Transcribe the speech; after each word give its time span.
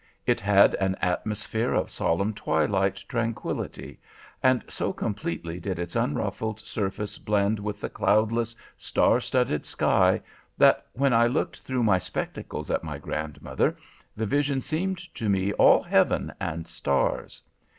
It 0.25 0.39
had 0.39 0.73
an 0.79 0.95
atmosphere 0.99 1.73
of 1.75 1.91
solemn 1.91 2.33
twilight 2.33 2.95
tranquillity, 3.07 3.99
and 4.41 4.63
so 4.67 4.91
completely 4.91 5.59
did 5.59 5.77
its 5.77 5.95
unruffled 5.95 6.59
surface 6.59 7.19
blend 7.19 7.59
with 7.59 7.79
the 7.79 7.87
cloudless, 7.91 8.55
star 8.77 9.19
studded 9.21 9.63
sky, 9.67 10.19
that, 10.57 10.87
when 10.93 11.13
I 11.13 11.27
looked 11.27 11.59
through 11.61 11.83
my 11.83 11.99
spectacles 11.99 12.71
at 12.71 12.83
my 12.83 12.97
grandmother, 12.97 13.77
the 14.17 14.25
vision 14.25 14.59
seemed 14.59 14.97
to 15.13 15.29
me 15.29 15.53
all 15.53 15.83
heaven 15.83 16.33
and 16.39 16.67
stars. 16.67 17.43